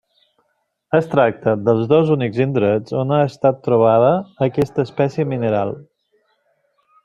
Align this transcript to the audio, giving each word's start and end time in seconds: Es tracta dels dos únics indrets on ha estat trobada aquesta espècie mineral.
Es 0.99 1.09
tracta 1.11 1.53
dels 1.67 1.83
dos 1.91 2.09
únics 2.15 2.41
indrets 2.47 2.97
on 3.03 3.13
ha 3.17 3.21
estat 3.27 3.61
trobada 3.69 4.11
aquesta 4.49 4.89
espècie 4.89 5.31
mineral. 5.37 5.79